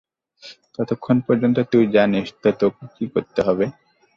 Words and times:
ততক্ষণ 0.75 1.17
পর্যন্ত 1.27 1.57
তুই 1.71 1.83
জানিস 1.95 2.27
তো 2.41 2.49
তোকে 2.59 2.83
কী 2.95 3.05
করতে 3.13 3.39
হবে? 3.47 3.65